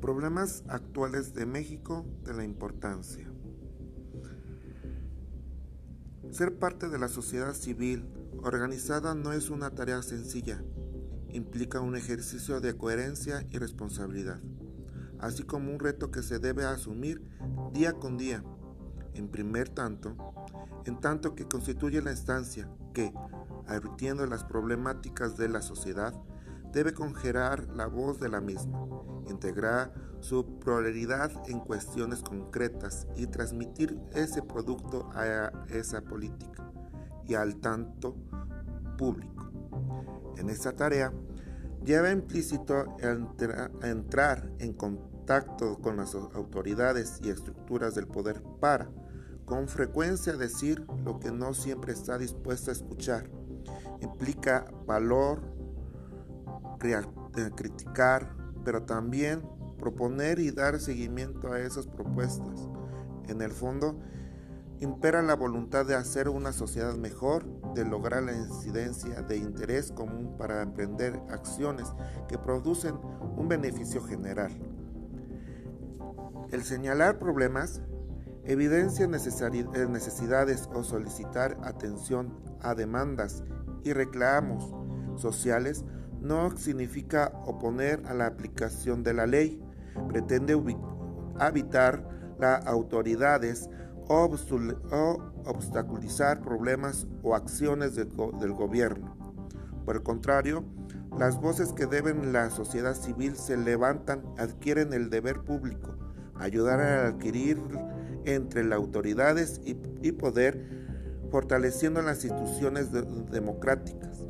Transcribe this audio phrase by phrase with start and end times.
[0.00, 3.28] Problemas actuales de México de la importancia.
[6.30, 8.06] Ser parte de la sociedad civil
[8.42, 10.62] organizada no es una tarea sencilla,
[11.30, 14.40] implica un ejercicio de coherencia y responsabilidad,
[15.18, 17.22] así como un reto que se debe asumir
[17.72, 18.44] día con día.
[19.14, 20.14] En primer tanto,
[20.84, 23.14] en tanto que constituye la instancia que,
[23.66, 26.12] advirtiendo las problemáticas de la sociedad,
[26.76, 28.86] debe congelar la voz de la misma,
[29.30, 36.70] integrar su pluralidad en cuestiones concretas y transmitir ese producto a esa política
[37.26, 38.14] y al tanto
[38.98, 39.50] público.
[40.36, 41.14] En esta tarea
[41.82, 42.98] lleva implícito
[43.82, 48.90] entrar en contacto con las autoridades y estructuras del poder para,
[49.46, 53.30] con frecuencia, decir lo que no siempre está dispuesto a escuchar.
[54.02, 55.55] Implica valor,
[56.76, 59.42] criticar, pero también
[59.78, 62.68] proponer y dar seguimiento a esas propuestas.
[63.28, 63.98] En el fondo,
[64.80, 70.36] impera la voluntad de hacer una sociedad mejor, de lograr la incidencia de interés común
[70.38, 71.92] para emprender acciones
[72.28, 72.94] que producen
[73.36, 74.52] un beneficio general.
[76.50, 77.82] El señalar problemas
[78.44, 83.42] evidencia necesidades o solicitar atención a demandas
[83.82, 84.72] y reclamos
[85.16, 85.84] sociales
[86.26, 89.62] no significa oponer a la aplicación de la ley,
[90.08, 90.56] pretende
[91.40, 93.68] evitar las autoridades
[94.08, 94.28] o
[95.44, 99.16] obstaculizar problemas o acciones del gobierno.
[99.84, 100.64] Por el contrario,
[101.18, 105.96] las voces que deben la sociedad civil se levantan, adquieren el deber público,
[106.34, 107.58] ayudar a adquirir
[108.24, 110.86] entre las autoridades y, poder,
[111.30, 112.90] fortaleciendo las instituciones
[113.30, 114.20] democráticas.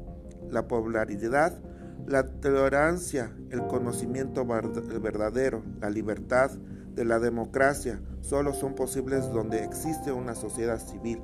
[0.50, 1.61] La popularidad
[2.06, 6.51] la tolerancia, el conocimiento verdadero, la libertad
[6.95, 11.20] de la democracia solo son posibles donde existe una sociedad civil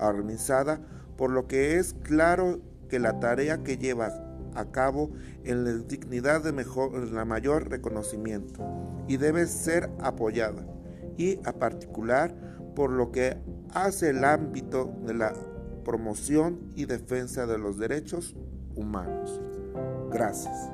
[0.00, 0.80] organizada,
[1.16, 4.12] por lo que es claro que la tarea que lleva
[4.54, 5.10] a cabo
[5.44, 8.62] en la dignidad de mejor, la mayor reconocimiento
[9.08, 10.64] y debe ser apoyada
[11.16, 12.34] y a particular
[12.74, 13.36] por lo que
[13.72, 15.32] hace el ámbito de la
[15.84, 18.34] promoción y defensa de los derechos
[18.74, 19.40] humanos.
[20.14, 20.70] Gracias.